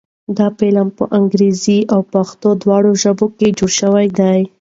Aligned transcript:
دا 0.37 0.47
فلم 0.59 0.87
په 0.97 1.03
انګريزۍ 1.17 1.79
او 1.93 1.99
پښتو 2.13 2.49
دواړو 2.63 2.91
ژبو 3.01 3.25
کښې 3.37 3.49
جوړ 3.57 3.71
شوے 3.79 4.05
دے 4.19 4.39